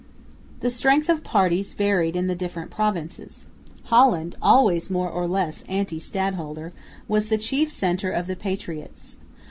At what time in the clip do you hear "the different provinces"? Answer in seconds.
2.25-3.45